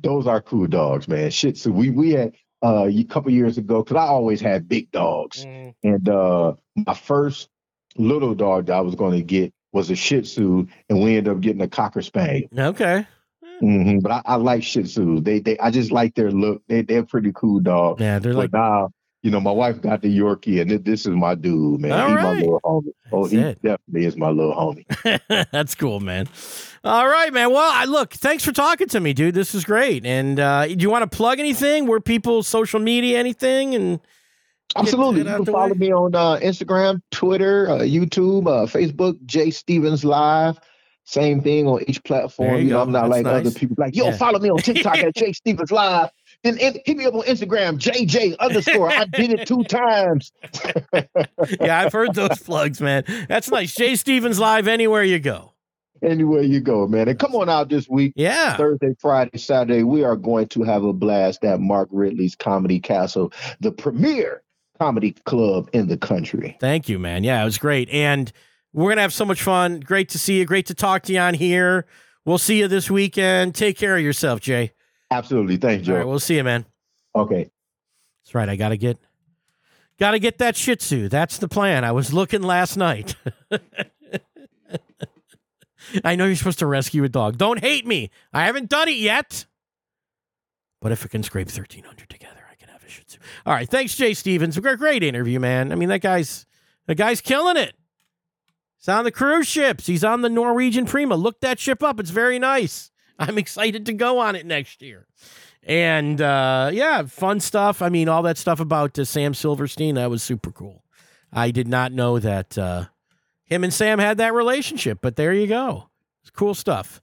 [0.01, 1.29] Those are cool dogs, man.
[1.29, 1.71] Shih Tzu.
[1.71, 5.45] We we had uh, a couple years ago because I always had big dogs,
[5.83, 7.49] and uh, my first
[7.97, 11.33] little dog that I was going to get was a Shih Tzu, and we ended
[11.33, 12.49] up getting a Cocker Spaniel.
[12.57, 13.05] Okay.
[13.59, 15.21] hmm But I, I like Shih Tzu.
[15.21, 16.61] They they I just like their look.
[16.67, 17.99] They they're pretty cool dog.
[17.99, 18.91] Yeah, they're But like now,
[19.23, 21.91] you know, my wife got the Yorkie, and this is my dude, man.
[21.91, 22.23] All He's right.
[22.23, 22.91] my little homie.
[23.11, 23.61] Oh, That's he it.
[23.61, 25.47] definitely is my little homie.
[25.51, 26.27] That's cool, man.
[26.83, 27.51] All right, man.
[27.51, 29.33] Well, I look, thanks for talking to me, dude.
[29.35, 30.05] This is great.
[30.05, 31.87] And uh, do you want to plug anything?
[31.87, 33.75] Where people social media anything?
[33.75, 33.99] And
[34.75, 35.21] Absolutely.
[35.21, 35.77] it You can follow way.
[35.77, 40.59] me on uh, Instagram, Twitter, uh, YouTube, uh, Facebook, Jay Stevens Live.
[41.05, 42.55] Same thing on each platform.
[42.55, 42.81] you You, know, go.
[42.83, 43.47] I'm not That's like nice.
[43.47, 43.75] other people.
[43.79, 44.17] Like, yo, Yeah.
[44.17, 46.09] follow me on TikTok at Jay Stevens Live.
[46.43, 48.89] Then hit me up on Instagram, JJ underscore.
[48.89, 50.31] I did it two times.
[51.59, 53.03] yeah, I've heard those plugs, man.
[53.27, 53.73] That's nice.
[53.73, 55.53] Jay Stevens live anywhere you go.
[56.03, 57.09] Anywhere you go, man.
[57.09, 58.13] And come on out this week.
[58.15, 58.55] Yeah.
[58.55, 63.33] Thursday, Friday, Saturday, we are going to have a blast at Mark Ridley's Comedy Castle,
[63.59, 64.43] the premier
[64.79, 66.55] comedy club in the country.
[66.59, 67.23] Thank you, man.
[67.23, 67.89] Yeah, it was great.
[67.89, 68.31] And
[68.73, 69.79] we're going to have so much fun.
[69.79, 70.45] Great to see you.
[70.45, 71.87] Great to talk to you on here.
[72.25, 73.55] We'll see you this weekend.
[73.55, 74.73] Take care of yourself, Jay.
[75.11, 75.57] Absolutely.
[75.57, 75.97] Thanks, All Joe.
[75.99, 76.65] right, we'll see you, man.
[77.15, 77.49] okay.
[78.25, 78.49] That's right.
[78.49, 78.97] I got to get
[79.99, 81.07] got to get that Shih Tzu.
[81.07, 81.85] That's the plan.
[81.85, 83.15] I was looking last night.
[86.03, 87.37] I know you're supposed to rescue a dog.
[87.37, 88.09] Don't hate me.
[88.33, 89.45] I haven't done it yet.
[90.81, 93.17] But if it can scrape 1300 together, I can have a Shih Tzu.
[93.45, 94.59] All right, thanks Jay Stevens.
[94.59, 95.71] Great great interview, man.
[95.71, 96.45] I mean, that guy's
[96.85, 97.73] the guy's killing it.
[98.77, 99.87] He's on the cruise ships.
[99.87, 101.15] He's on the Norwegian Prima.
[101.15, 101.99] Look that ship up.
[101.99, 102.91] It's very nice.
[103.19, 105.07] I'm excited to go on it next year.
[105.63, 107.81] And uh, yeah, fun stuff.
[107.81, 110.83] I mean, all that stuff about uh, Sam Silverstein, that was super cool.
[111.31, 112.85] I did not know that uh,
[113.43, 115.89] him and Sam had that relationship, but there you go.
[116.21, 117.01] It's cool stuff.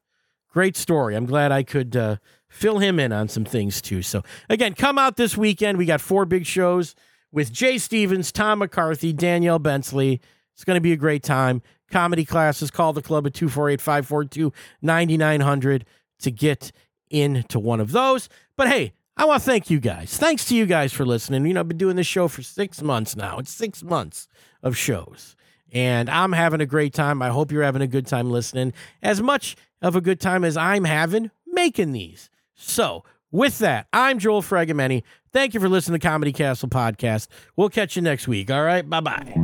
[0.51, 1.15] Great story.
[1.15, 2.17] I'm glad I could uh,
[2.49, 4.03] fill him in on some things too.
[4.03, 5.77] So, again, come out this weekend.
[5.77, 6.95] We got four big shows
[7.33, 10.21] with Jay Stevens, Tom McCarthy, Danielle Bensley.
[10.55, 11.61] It's going to be a great time.
[11.91, 15.85] Comedy classes, call the club at 248 542 9900
[16.25, 16.73] to get
[17.11, 18.29] into one of those.
[18.57, 20.17] But hey, I want to thank you guys.
[20.17, 21.47] Thanks to you guys for listening.
[21.47, 23.39] You know, I've been doing this show for six months now.
[23.39, 24.27] It's six months
[24.63, 25.37] of shows.
[25.73, 27.23] And I'm having a great time.
[27.23, 28.73] I hope you're having a good time listening.
[29.03, 32.31] As much of a good time as I'm having making these.
[32.55, 35.03] So, with that, I'm Joel Fragamenti.
[35.33, 37.27] Thank you for listening to Comedy Castle Podcast.
[37.57, 38.51] We'll catch you next week.
[38.51, 38.89] All right.
[38.89, 39.35] Bye bye.